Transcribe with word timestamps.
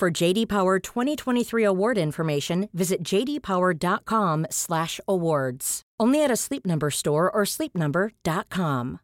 For 0.00 0.10
JD 0.10 0.48
Power 0.48 0.78
2023 0.78 1.62
award 1.62 1.98
information, 1.98 2.70
visit 2.72 3.02
jdpower.com/awards. 3.04 5.82
Only 6.00 6.24
at 6.24 6.30
a 6.30 6.36
Sleep 6.36 6.64
Number 6.64 6.88
store 6.88 7.30
or 7.30 7.44
sleepnumber.com. 7.44 9.00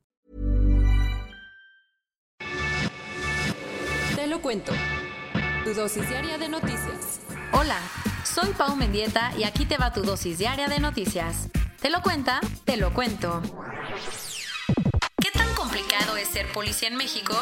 Te 4.14 4.26
lo 4.26 4.40
cuento. 4.40 4.72
Tu 5.64 5.74
dosis 5.74 6.08
diaria 6.08 6.38
de 6.38 6.48
noticias. 6.48 7.20
Hola, 7.52 7.78
soy 8.24 8.54
Pau 8.54 8.74
Mendieta 8.74 9.34
y 9.36 9.44
aquí 9.44 9.66
te 9.66 9.76
va 9.76 9.92
tu 9.92 10.00
dosis 10.00 10.38
diaria 10.38 10.66
de 10.66 10.80
noticias. 10.80 11.50
¿Te 11.82 11.90
lo 11.90 12.00
cuenta? 12.00 12.40
Te 12.64 12.78
lo 12.78 12.94
cuento. 12.94 13.42
¿Qué 15.20 15.30
tan 15.30 15.54
complicado 15.54 16.16
es 16.16 16.28
ser 16.28 16.50
policía 16.54 16.88
en 16.88 16.96
México? 16.96 17.34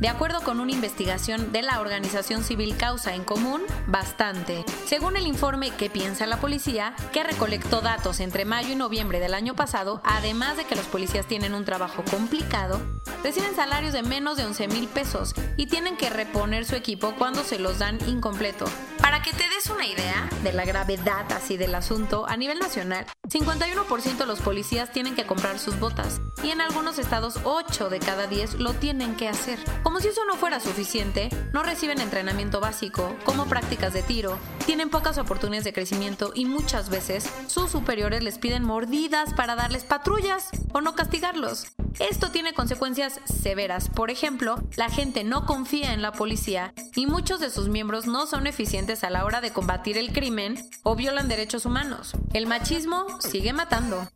De 0.00 0.08
acuerdo 0.08 0.40
con 0.42 0.60
una 0.60 0.72
investigación 0.72 1.52
de 1.52 1.62
la 1.62 1.80
organización 1.80 2.42
civil 2.42 2.76
Causa 2.76 3.14
en 3.14 3.24
Común, 3.24 3.62
bastante. 3.86 4.64
Según 4.86 5.16
el 5.16 5.26
informe 5.26 5.70
¿Qué 5.70 5.88
piensa 5.88 6.26
la 6.26 6.38
policía?, 6.38 6.94
que 7.12 7.22
recolectó 7.22 7.80
datos 7.80 8.20
entre 8.20 8.44
mayo 8.44 8.72
y 8.72 8.76
noviembre 8.76 9.20
del 9.20 9.34
año 9.34 9.54
pasado, 9.54 10.02
además 10.04 10.56
de 10.56 10.64
que 10.64 10.76
los 10.76 10.86
policías 10.86 11.26
tienen 11.26 11.54
un 11.54 11.64
trabajo 11.64 12.02
complicado, 12.10 12.80
reciben 13.22 13.54
salarios 13.54 13.92
de 13.92 14.02
menos 14.02 14.36
de 14.36 14.44
11 14.44 14.68
mil 14.68 14.88
pesos 14.88 15.34
y 15.56 15.66
tienen 15.66 15.96
que 15.96 16.10
reponer 16.10 16.64
su 16.64 16.74
equipo 16.74 17.14
cuando 17.16 17.44
se 17.44 17.58
los 17.58 17.78
dan 17.78 17.98
incompleto. 18.08 18.66
Para 19.00 19.22
que 19.22 19.32
te 19.32 19.48
des 19.64 19.70
una 19.70 19.86
idea 19.86 20.28
de 20.42 20.52
la 20.52 20.64
gravedad 20.64 21.30
así 21.32 21.56
del 21.56 21.74
asunto, 21.74 22.26
a 22.28 22.36
nivel 22.36 22.58
nacional, 22.58 23.06
51% 23.28 24.16
de 24.16 24.26
los 24.26 24.40
policías 24.40 24.92
tienen 24.92 25.14
que 25.14 25.26
comprar 25.26 25.58
sus 25.58 25.78
botas 25.78 26.20
y 26.42 26.50
en 26.50 26.60
algunos 26.60 26.98
estados 26.98 27.38
8 27.44 27.88
de 27.88 27.98
cada 27.98 28.26
10 28.26 28.54
lo 28.54 28.74
tienen 28.74 29.16
que 29.16 29.28
hacer. 29.28 29.58
Como 29.82 30.00
si 30.00 30.08
eso 30.08 30.24
no 30.26 30.34
fuera 30.34 30.60
suficiente, 30.60 31.28
no 31.52 31.62
reciben 31.62 32.00
entrenamiento 32.00 32.60
básico, 32.60 33.16
como 33.24 33.46
prácticas 33.46 33.92
de 33.92 34.02
tiro, 34.02 34.38
tienen 34.66 34.90
pocas 34.90 35.18
oportunidades 35.18 35.64
de 35.64 35.72
crecimiento 35.72 36.32
y 36.34 36.46
muchas 36.46 36.90
veces 36.90 37.28
sus 37.46 37.70
superiores 37.70 38.22
les 38.22 38.38
piden 38.38 38.64
mordidas 38.64 39.34
para 39.34 39.56
darles 39.56 39.84
patrullas 39.84 40.50
o 40.72 40.80
no 40.80 40.94
castigarlos. 40.94 41.66
Esto 42.00 42.30
tiene 42.30 42.54
consecuencias 42.54 43.20
severas. 43.24 43.88
Por 43.88 44.10
ejemplo, 44.10 44.56
la 44.76 44.90
gente 44.90 45.22
no 45.22 45.46
confía 45.46 45.92
en 45.92 46.02
la 46.02 46.10
policía 46.10 46.74
y 46.96 47.06
muchos 47.06 47.38
de 47.38 47.50
sus 47.50 47.68
miembros 47.68 48.06
no 48.06 48.26
son 48.26 48.48
eficientes 48.48 49.04
a 49.04 49.10
la 49.10 49.24
hora 49.24 49.40
de 49.40 49.52
combatir 49.54 49.96
el 49.96 50.12
crimen 50.12 50.68
o 50.82 50.94
violan 50.96 51.28
derechos 51.28 51.64
humanos. 51.64 52.12
El 52.34 52.46
machismo 52.46 53.06
sigue 53.20 53.54
matando. 53.54 54.06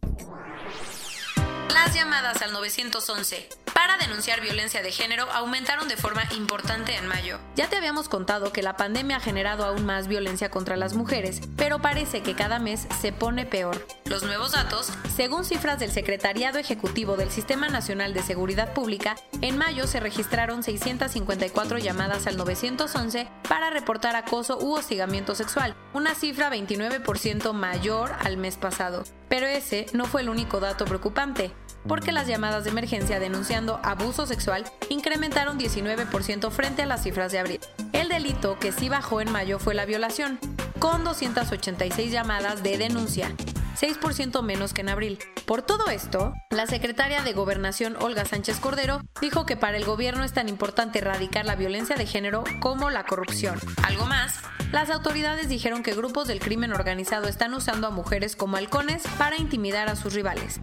Las 1.73 1.95
llamadas 1.95 2.43
al 2.43 2.53
911 2.53 3.49
para 3.79 3.97
denunciar 3.97 4.41
violencia 4.41 4.83
de 4.83 4.91
género 4.91 5.31
aumentaron 5.31 5.87
de 5.87 5.97
forma 5.97 6.25
importante 6.37 6.97
en 6.97 7.07
mayo. 7.07 7.39
Ya 7.55 7.69
te 7.69 7.77
habíamos 7.77 8.09
contado 8.09 8.53
que 8.53 8.61
la 8.61 8.77
pandemia 8.77 9.19
ha 9.19 9.21
generado 9.21 9.65
aún 9.65 9.87
más 9.87 10.09
violencia 10.09 10.51
contra 10.51 10.77
las 10.77 10.95
mujeres, 10.95 11.43
pero 11.57 11.79
parece 11.79 12.21
que 12.21 12.35
cada 12.35 12.59
mes 12.59 12.89
se 13.01 13.13
pone 13.13 13.47
peor. 13.47 13.87
Los 14.07 14.25
nuevos 14.25 14.51
datos, 14.51 14.91
según 15.15 15.45
cifras 15.45 15.79
del 15.79 15.93
Secretariado 15.93 16.59
Ejecutivo 16.59 17.17
del 17.17 17.31
Sistema 17.31 17.69
Nacional 17.69 18.15
de 18.15 18.25
Seguridad 18.25 18.75
Pública, 18.75 19.15
en 19.43 19.57
mayo 19.57 19.87
se 19.87 20.01
registraron 20.01 20.65
654 20.65 21.79
llamadas 21.79 22.27
al 22.27 22.37
911 22.37 23.29
para 23.49 23.71
reportar 23.71 24.17
acoso 24.17 24.59
u 24.59 24.75
hostigamiento 24.75 25.37
sexual, 25.37 25.77
una 25.95 26.17
cifra 26.17 26.51
29% 26.51 27.53
mayor 27.53 28.11
al 28.25 28.39
mes 28.39 28.57
pasado. 28.57 29.05
Pero 29.29 29.47
ese 29.47 29.87
no 29.93 30.07
fue 30.07 30.23
el 30.23 30.31
único 30.31 30.59
dato 30.59 30.85
preocupante 30.85 31.53
porque 31.87 32.13
las 32.13 32.27
llamadas 32.27 32.65
de 32.65 32.71
emergencia 32.71 33.21
denunciando 33.21 33.81
abuso 33.83 34.27
sexual 34.27 34.65
incrementaron 34.89 35.59
19% 35.59 36.51
frente 36.51 36.83
a 36.83 36.87
las 36.87 37.03
cifras 37.03 37.33
de 37.33 37.39
abril. 37.39 37.61
El 37.93 38.09
delito 38.09 38.59
que 38.59 38.73
sí 38.73 38.89
bajó 38.89 39.21
en 39.21 39.31
mayo 39.31 39.59
fue 39.59 39.75
la 39.75 39.87
violación, 39.87 40.39
con 40.79 41.05
286 41.05 42.13
llamadas 42.13 42.63
de 42.63 42.79
denuncia, 42.79 43.33
6% 43.79 44.43
menos 44.43 44.75
que 44.75 44.81
en 44.81 44.89
abril. 44.89 45.19
Por 45.47 45.63
todo 45.63 45.89
esto, 45.89 46.35
la 46.51 46.67
secretaria 46.67 47.23
de 47.23 47.33
Gobernación 47.33 47.97
Olga 48.01 48.25
Sánchez 48.25 48.59
Cordero 48.61 49.01
dijo 49.21 49.47
que 49.47 49.57
para 49.57 49.77
el 49.77 49.85
gobierno 49.85 50.25
es 50.25 50.33
tan 50.33 50.49
importante 50.49 50.99
erradicar 50.99 51.47
la 51.47 51.57
violencia 51.57 51.97
de 51.97 52.07
género 52.07 52.45
como 52.61 52.91
la 52.91 53.05
corrupción. 53.05 53.59
Algo 53.85 54.07
más, 54.07 54.35
las 54.73 54.91
autoridades 54.91 55.49
dijeron 55.49 55.83
que 55.83 55.95
grupos 55.95 56.29
del 56.29 56.41
crimen 56.41 56.73
organizado 56.73 57.29
están 57.29 57.55
usando 57.55 57.87
a 57.87 57.91
mujeres 57.91 58.37
como 58.37 58.57
halcones 58.57 59.03
para 59.17 59.37
intimidar 59.37 59.89
a 59.89 59.97
sus 59.97 60.13
rivales. 60.13 60.61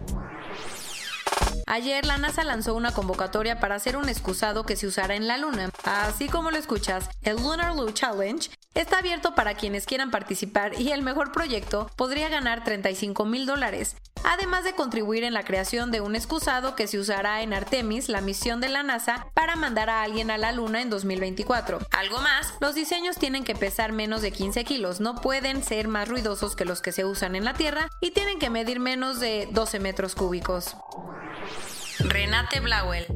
Ayer 1.68 2.06
la 2.06 2.16
NASA 2.16 2.44
lanzó 2.44 2.76
una 2.76 2.92
convocatoria 2.92 3.58
para 3.58 3.74
hacer 3.74 3.96
un 3.96 4.08
excusado 4.08 4.64
que 4.64 4.76
se 4.76 4.86
usará 4.86 5.16
en 5.16 5.26
la 5.26 5.36
Luna. 5.36 5.70
Así 5.82 6.28
como 6.28 6.52
lo 6.52 6.58
escuchas, 6.58 7.10
el 7.22 7.36
Lunar 7.36 7.74
Loo 7.74 7.90
Challenge 7.90 8.48
está 8.74 8.98
abierto 8.98 9.34
para 9.34 9.54
quienes 9.54 9.84
quieran 9.84 10.12
participar 10.12 10.80
y 10.80 10.92
el 10.92 11.02
mejor 11.02 11.32
proyecto 11.32 11.90
podría 11.96 12.28
ganar 12.28 12.62
35 12.62 13.24
mil 13.24 13.46
dólares, 13.46 13.96
además 14.22 14.62
de 14.62 14.76
contribuir 14.76 15.24
en 15.24 15.34
la 15.34 15.42
creación 15.42 15.90
de 15.90 16.00
un 16.00 16.14
excusado 16.14 16.76
que 16.76 16.86
se 16.86 17.00
usará 17.00 17.42
en 17.42 17.52
Artemis, 17.52 18.08
la 18.08 18.20
misión 18.20 18.60
de 18.60 18.68
la 18.68 18.84
NASA, 18.84 19.26
para 19.34 19.56
mandar 19.56 19.90
a 19.90 20.02
alguien 20.02 20.30
a 20.30 20.38
la 20.38 20.52
Luna 20.52 20.82
en 20.82 20.90
2024. 20.90 21.80
Algo 21.90 22.20
más, 22.20 22.54
los 22.60 22.76
diseños 22.76 23.16
tienen 23.16 23.42
que 23.42 23.56
pesar 23.56 23.90
menos 23.90 24.22
de 24.22 24.30
15 24.30 24.62
kilos, 24.62 25.00
no 25.00 25.16
pueden 25.16 25.64
ser 25.64 25.88
más 25.88 26.08
ruidosos 26.08 26.54
que 26.54 26.64
los 26.64 26.80
que 26.80 26.92
se 26.92 27.04
usan 27.04 27.34
en 27.34 27.44
la 27.44 27.54
Tierra 27.54 27.88
y 28.00 28.12
tienen 28.12 28.38
que 28.38 28.50
medir 28.50 28.78
menos 28.78 29.18
de 29.18 29.48
12 29.50 29.80
metros 29.80 30.14
cúbicos. 30.14 30.76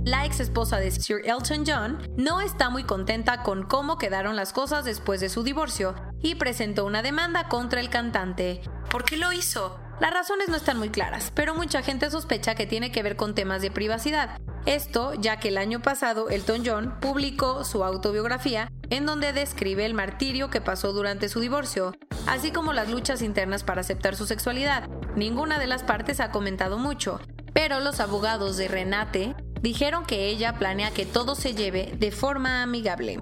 La 0.04 0.25
ex 0.25 0.41
esposa 0.41 0.78
de 0.78 0.91
Sir 0.91 1.20
Elton 1.26 1.64
John, 1.66 1.98
no 2.16 2.41
está 2.41 2.70
muy 2.70 2.84
contenta 2.84 3.42
con 3.42 3.64
cómo 3.64 3.98
quedaron 3.98 4.34
las 4.34 4.54
cosas 4.54 4.86
después 4.86 5.20
de 5.20 5.28
su 5.28 5.42
divorcio 5.42 5.94
y 6.22 6.36
presentó 6.36 6.86
una 6.86 7.03
demanda 7.03 7.47
contra 7.48 7.81
el 7.81 7.91
cantante. 7.91 8.62
¿Por 8.91 9.04
qué 9.04 9.19
lo 9.19 9.31
hizo? 9.34 9.78
Las 10.00 10.14
razones 10.14 10.48
no 10.48 10.56
están 10.56 10.78
muy 10.78 10.88
claras, 10.88 11.32
pero 11.34 11.54
mucha 11.54 11.82
gente 11.82 12.10
sospecha 12.10 12.54
que 12.54 12.66
tiene 12.66 12.91
que 12.91 13.03
ver 13.03 13.16
con 13.16 13.34
temas 13.34 13.60
de 13.60 13.70
privacidad. 13.70 14.38
Esto 14.64 15.12
ya 15.12 15.38
que 15.38 15.48
el 15.48 15.58
año 15.58 15.82
pasado 15.82 16.31
Elton 16.31 16.62
John 16.64 16.98
publicó 16.98 17.64
su 17.64 17.84
autobiografía 17.84 18.72
en 18.88 19.04
donde 19.04 19.34
describe 19.34 19.84
el 19.84 19.92
martirio 19.92 20.48
que 20.48 20.62
pasó 20.62 20.94
durante 20.94 21.28
su 21.28 21.41
divorcio, 21.41 21.94
así 22.26 22.52
como 22.52 22.72
las 22.72 22.88
luchas 22.88 23.20
internas 23.20 23.64
para 23.64 23.82
aceptar 23.82 24.16
su 24.16 24.25
sexualidad. 24.25 24.88
Ninguna 25.14 25.58
de 25.58 25.66
las 25.66 25.82
partes 25.82 26.20
ha 26.20 26.31
comentado 26.31 26.78
mucho, 26.78 27.20
pero 27.62 27.78
los 27.78 28.00
abogados 28.00 28.56
de 28.56 28.69
Renate 28.69 29.37
dijeron 29.60 30.06
que 30.06 30.28
ella 30.28 30.54
planea 30.54 30.93
que 30.93 31.04
todo 31.04 31.34
se 31.34 31.53
lleve 31.53 31.93
de 31.94 32.10
forma 32.10 32.62
amigable. 32.62 33.21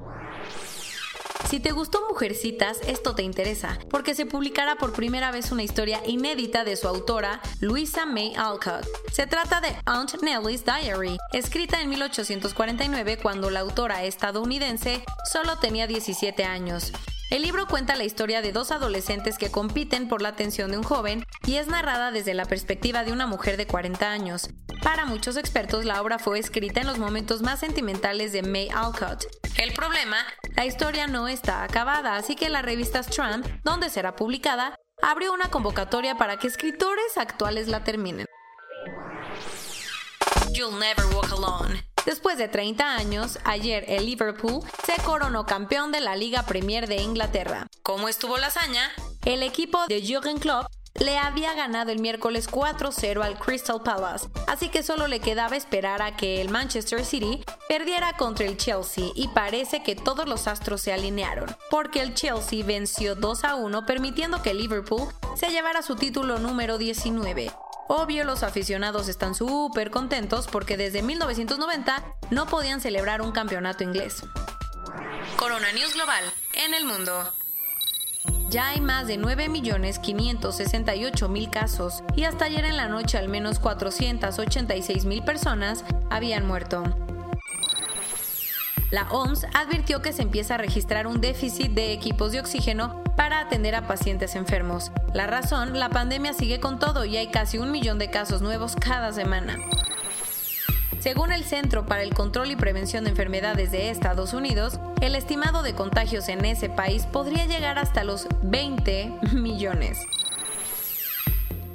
Si 1.50 1.58
te 1.58 1.72
gustó 1.72 2.06
Mujercitas, 2.08 2.78
esto 2.86 3.16
te 3.16 3.24
interesa, 3.24 3.80
porque 3.90 4.14
se 4.14 4.26
publicará 4.26 4.76
por 4.76 4.92
primera 4.92 5.32
vez 5.32 5.50
una 5.50 5.64
historia 5.64 6.00
inédita 6.06 6.62
de 6.62 6.76
su 6.76 6.86
autora, 6.86 7.40
Louisa 7.58 8.06
May 8.06 8.32
Alcott. 8.36 8.86
Se 9.10 9.26
trata 9.26 9.60
de 9.60 9.74
Aunt 9.86 10.22
Nellie's 10.22 10.64
Diary, 10.64 11.18
escrita 11.32 11.80
en 11.80 11.88
1849 11.88 13.18
cuando 13.20 13.50
la 13.50 13.58
autora 13.58 14.04
estadounidense 14.04 15.02
solo 15.32 15.58
tenía 15.58 15.88
17 15.88 16.44
años. 16.44 16.92
El 17.30 17.42
libro 17.42 17.66
cuenta 17.66 17.94
la 17.94 18.04
historia 18.04 18.40
de 18.40 18.52
dos 18.52 18.70
adolescentes 18.70 19.36
que 19.36 19.50
compiten 19.50 20.08
por 20.08 20.22
la 20.22 20.30
atención 20.30 20.70
de 20.70 20.78
un 20.78 20.82
joven 20.82 21.26
y 21.48 21.56
es 21.56 21.66
narrada 21.66 22.10
desde 22.10 22.34
la 22.34 22.44
perspectiva 22.44 23.04
de 23.04 23.12
una 23.12 23.26
mujer 23.26 23.56
de 23.56 23.66
40 23.66 24.10
años. 24.10 24.50
Para 24.82 25.06
muchos 25.06 25.38
expertos, 25.38 25.86
la 25.86 26.02
obra 26.02 26.18
fue 26.18 26.38
escrita 26.38 26.82
en 26.82 26.86
los 26.86 26.98
momentos 26.98 27.40
más 27.40 27.60
sentimentales 27.60 28.32
de 28.32 28.42
May 28.42 28.68
Alcott. 28.68 29.24
El 29.56 29.72
problema, 29.72 30.18
la 30.56 30.66
historia 30.66 31.06
no 31.06 31.26
está 31.26 31.62
acabada, 31.62 32.16
así 32.16 32.36
que 32.36 32.50
la 32.50 32.60
revista 32.60 32.98
Strand, 32.98 33.62
donde 33.62 33.88
será 33.88 34.14
publicada, 34.14 34.74
abrió 35.00 35.32
una 35.32 35.50
convocatoria 35.50 36.18
para 36.18 36.36
que 36.36 36.48
escritores 36.48 37.16
actuales 37.16 37.66
la 37.68 37.82
terminen. 37.82 38.26
Después 42.04 42.36
de 42.36 42.48
30 42.48 42.94
años, 42.94 43.38
ayer 43.44 43.86
el 43.88 44.04
Liverpool 44.04 44.60
se 44.84 45.00
coronó 45.02 45.46
campeón 45.46 45.92
de 45.92 46.00
la 46.00 46.14
Liga 46.14 46.42
Premier 46.42 46.86
de 46.88 46.96
Inglaterra. 46.96 47.66
¿Cómo 47.82 48.10
estuvo 48.10 48.36
la 48.36 48.48
hazaña? 48.48 48.90
El 49.24 49.42
equipo 49.42 49.86
de 49.88 50.02
Jürgen 50.02 50.38
Klopp 50.38 50.66
le 51.00 51.18
había 51.18 51.54
ganado 51.54 51.90
el 51.90 52.00
miércoles 52.00 52.48
4-0 52.50 53.22
al 53.22 53.38
Crystal 53.38 53.82
Palace, 53.82 54.28
así 54.46 54.68
que 54.68 54.82
solo 54.82 55.06
le 55.06 55.20
quedaba 55.20 55.56
esperar 55.56 56.02
a 56.02 56.16
que 56.16 56.40
el 56.40 56.48
Manchester 56.48 57.04
City 57.04 57.44
perdiera 57.68 58.16
contra 58.16 58.46
el 58.46 58.56
Chelsea 58.56 59.06
y 59.14 59.28
parece 59.28 59.82
que 59.82 59.94
todos 59.94 60.28
los 60.28 60.48
astros 60.48 60.80
se 60.80 60.92
alinearon, 60.92 61.54
porque 61.70 62.00
el 62.00 62.14
Chelsea 62.14 62.64
venció 62.64 63.16
2-1 63.16 63.84
permitiendo 63.86 64.42
que 64.42 64.54
Liverpool 64.54 65.08
se 65.36 65.50
llevara 65.50 65.82
su 65.82 65.96
título 65.96 66.38
número 66.38 66.78
19. 66.78 67.50
Obvio, 67.88 68.24
los 68.24 68.42
aficionados 68.42 69.08
están 69.08 69.34
súper 69.34 69.90
contentos 69.90 70.46
porque 70.46 70.76
desde 70.76 71.02
1990 71.02 72.04
no 72.30 72.46
podían 72.46 72.82
celebrar 72.82 73.22
un 73.22 73.32
campeonato 73.32 73.82
inglés. 73.82 74.22
Corona 75.36 75.72
News 75.72 75.94
Global, 75.94 76.24
en 76.52 76.74
el 76.74 76.84
mundo. 76.84 77.32
Ya 78.50 78.68
hay 78.68 78.80
más 78.80 79.06
de 79.06 79.18
9.568.000 79.18 81.50
casos 81.50 82.02
y 82.16 82.24
hasta 82.24 82.46
ayer 82.46 82.64
en 82.64 82.78
la 82.78 82.88
noche 82.88 83.18
al 83.18 83.28
menos 83.28 83.60
486.000 83.60 85.22
personas 85.22 85.84
habían 86.08 86.46
muerto. 86.46 86.82
La 88.90 89.06
OMS 89.10 89.44
advirtió 89.52 90.00
que 90.00 90.14
se 90.14 90.22
empieza 90.22 90.54
a 90.54 90.58
registrar 90.58 91.06
un 91.06 91.20
déficit 91.20 91.72
de 91.72 91.92
equipos 91.92 92.32
de 92.32 92.40
oxígeno 92.40 93.04
para 93.18 93.40
atender 93.40 93.74
a 93.74 93.86
pacientes 93.86 94.34
enfermos. 94.34 94.92
La 95.12 95.26
razón, 95.26 95.78
la 95.78 95.90
pandemia 95.90 96.32
sigue 96.32 96.58
con 96.58 96.78
todo 96.78 97.04
y 97.04 97.18
hay 97.18 97.30
casi 97.30 97.58
un 97.58 97.70
millón 97.70 97.98
de 97.98 98.10
casos 98.10 98.40
nuevos 98.40 98.76
cada 98.76 99.12
semana. 99.12 99.58
Según 101.00 101.30
el 101.30 101.44
Centro 101.44 101.86
para 101.86 102.02
el 102.02 102.12
Control 102.12 102.50
y 102.50 102.56
Prevención 102.56 103.04
de 103.04 103.10
Enfermedades 103.10 103.70
de 103.70 103.90
Estados 103.90 104.34
Unidos, 104.34 104.80
el 105.00 105.14
estimado 105.14 105.62
de 105.62 105.74
contagios 105.74 106.28
en 106.28 106.44
ese 106.44 106.68
país 106.68 107.06
podría 107.06 107.46
llegar 107.46 107.78
hasta 107.78 108.02
los 108.02 108.26
20 108.42 109.12
millones. 109.32 109.98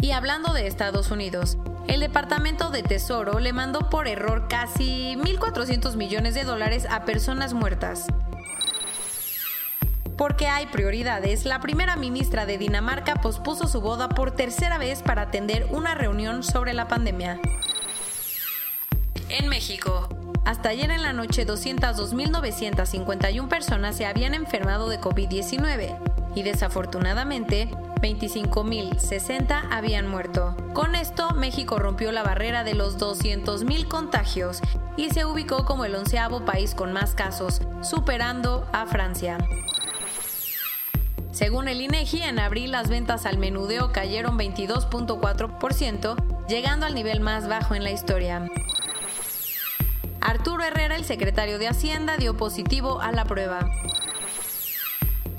Y 0.02 0.12
hablando 0.12 0.52
de 0.52 0.68
Estados 0.68 1.10
Unidos, 1.10 1.58
el 1.88 2.02
Departamento 2.02 2.70
de 2.70 2.84
Tesoro 2.84 3.40
le 3.40 3.54
mandó 3.54 3.90
por 3.90 4.10
error 4.10 4.48
casi 4.50 5.16
1.400 5.16 5.96
millones 5.96 6.34
de 6.36 6.44
dólares 6.44 6.86
a 6.90 7.06
personas 7.06 7.54
muertas. 7.54 8.08
Porque 10.18 10.48
hay 10.48 10.66
prioridades, 10.66 11.46
la 11.46 11.62
primera 11.62 11.96
ministra 11.96 12.46
de 12.46 12.58
Dinamarca 12.58 13.16
pospuso 13.16 13.70
su 13.70 13.80
boda 13.80 14.10
por 14.10 14.31
tercera 14.31 14.78
vez 14.78 15.02
para 15.02 15.24
atender 15.24 15.68
una 15.72 15.96
reunión 15.96 16.44
sobre 16.44 16.74
la 16.74 16.90
pandemia. 16.90 17.40
En 19.34 19.50
México, 19.50 20.08
hasta 20.46 20.70
ayer 20.70 20.90
en 20.92 21.02
la 21.02 21.12
noche 21.12 21.48
202.951 21.48 23.48
personas 23.48 23.98
se 23.98 24.06
habían 24.06 24.36
enfermado 24.36 24.90
de 24.90 25.02
COVID-19 25.02 25.98
y 26.36 26.44
desafortunadamente 26.44 27.68
25.060 28.00 29.70
habían 29.72 30.08
muerto. 30.08 30.56
Con 30.76 30.94
esto, 30.94 31.32
México 31.32 31.80
rompió 31.80 32.12
la 32.12 32.22
barrera 32.22 32.64
de 32.64 32.76
los 32.76 33.00
200.000 33.00 33.88
contagios 33.88 34.62
y 34.98 35.10
se 35.10 35.26
ubicó 35.26 35.66
como 35.66 35.86
el 35.86 35.96
onceavo 35.96 36.46
país 36.46 36.76
con 36.76 36.94
más 36.94 37.16
casos, 37.16 37.64
superando 37.82 38.70
a 38.72 38.86
Francia. 38.86 39.40
Según 41.32 41.70
el 41.70 41.82
INEGI, 41.82 42.22
en 42.22 42.38
abril 42.38 42.72
las 42.72 42.88
ventas 42.88 43.26
al 43.26 43.40
menudeo 43.40 43.92
cayeron 43.92 44.38
22.4%, 44.38 46.46
llegando 46.48 46.86
al 46.86 46.94
nivel 46.94 47.20
más 47.20 47.48
bajo 47.48 47.74
en 47.74 47.84
la 47.84 47.90
historia. 47.90 48.48
Arturo 50.24 50.64
Herrera, 50.64 50.96
el 50.96 51.04
secretario 51.04 51.60
de 51.60 51.68
Hacienda, 51.68 52.16
dio 52.16 52.38
positivo 52.38 53.02
a 53.02 53.12
la 53.12 53.25
prueba. 53.25 53.70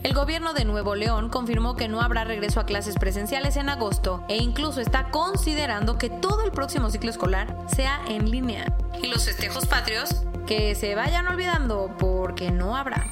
El 0.02 0.12
gobierno 0.12 0.52
de 0.52 0.66
Nuevo 0.66 0.94
León 0.94 1.30
confirmó 1.30 1.74
que 1.74 1.88
no 1.88 2.02
habrá 2.02 2.24
regreso 2.24 2.60
a 2.60 2.66
clases 2.66 2.96
presenciales 2.96 3.56
en 3.56 3.70
agosto 3.70 4.22
e 4.28 4.36
incluso 4.36 4.82
está 4.82 5.10
considerando 5.10 5.96
que 5.96 6.10
todo 6.10 6.44
el 6.44 6.52
próximo 6.52 6.90
ciclo 6.90 7.08
escolar 7.08 7.56
sea 7.74 8.02
en 8.08 8.30
línea. 8.30 8.66
Y 9.02 9.06
los 9.06 9.24
festejos 9.24 9.64
patrios, 9.66 10.10
que 10.46 10.74
se 10.74 10.94
vayan 10.94 11.28
olvidando 11.28 11.96
porque 11.98 12.50
no 12.50 12.76
habrá. 12.76 13.06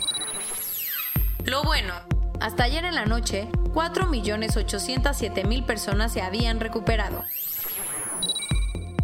Lo 1.47 1.63
bueno, 1.63 1.95
hasta 2.39 2.65
ayer 2.65 2.85
en 2.85 2.97
la 2.97 3.07
noche, 3.07 3.49
4.807.000 3.73 5.65
personas 5.65 6.13
se 6.13 6.21
habían 6.21 6.61
recuperado. 6.61 7.25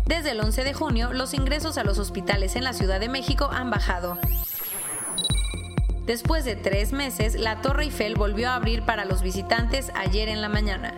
Desde 0.09 0.31
el 0.31 0.41
11 0.41 0.65
de 0.65 0.73
junio, 0.73 1.13
los 1.13 1.35
ingresos 1.35 1.77
a 1.77 1.85
los 1.85 1.99
hospitales 1.99 2.57
en 2.57 2.65
la 2.65 2.73
Ciudad 2.73 2.99
de 2.99 3.11
México 3.11 3.51
han 3.53 3.69
bajado. 3.69 4.17
Después 6.07 6.47
de 6.47 6.57
tres 6.57 6.93
meses, 6.93 7.35
la 7.35 7.61
Torre 7.61 7.85
Eiffel 7.85 8.15
volvió 8.15 8.49
a 8.49 8.55
abrir 8.55 8.87
para 8.87 9.05
los 9.05 9.21
visitantes 9.21 9.93
ayer 9.95 10.31
en 10.31 10.41
la 10.41 10.49
mañana. 10.49 10.95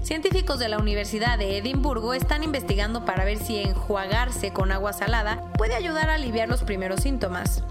Científicos 0.00 0.60
de 0.60 0.68
la 0.68 0.78
Universidad 0.78 1.38
de 1.38 1.58
Edimburgo 1.58 2.14
están 2.14 2.44
investigando 2.44 3.04
para 3.04 3.24
ver 3.24 3.38
si 3.38 3.58
enjuagarse 3.58 4.52
con 4.52 4.70
agua 4.70 4.92
salada 4.92 5.42
puede 5.58 5.74
ayudar 5.74 6.08
a 6.08 6.14
aliviar 6.14 6.48
los 6.48 6.62
primeros 6.62 7.00
síntomas. 7.00 7.64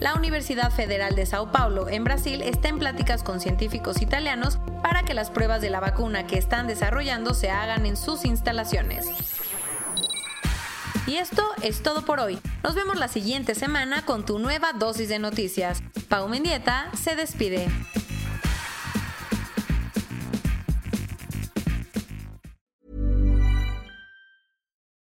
La 0.00 0.14
Universidad 0.14 0.70
Federal 0.70 1.14
de 1.14 1.26
Sao 1.26 1.52
Paulo, 1.52 1.86
en 1.90 2.04
Brasil, 2.04 2.40
está 2.40 2.68
en 2.68 2.78
pláticas 2.78 3.22
con 3.22 3.38
científicos 3.38 4.00
italianos 4.00 4.58
para 4.82 5.02
que 5.02 5.12
las 5.12 5.30
pruebas 5.30 5.60
de 5.60 5.68
la 5.68 5.78
vacuna 5.78 6.26
que 6.26 6.38
están 6.38 6.66
desarrollando 6.66 7.34
se 7.34 7.50
hagan 7.50 7.84
en 7.84 7.98
sus 7.98 8.24
instalaciones. 8.24 9.06
Y 11.06 11.16
esto 11.16 11.42
es 11.62 11.82
todo 11.82 12.06
por 12.06 12.18
hoy. 12.18 12.38
Nos 12.62 12.74
vemos 12.74 12.98
la 12.98 13.08
siguiente 13.08 13.54
semana 13.54 14.06
con 14.06 14.24
tu 14.24 14.38
nueva 14.38 14.72
dosis 14.72 15.10
de 15.10 15.18
noticias. 15.18 15.82
Pau 16.08 16.28
Mendieta 16.28 16.90
se 16.94 17.14
despide. 17.14 17.68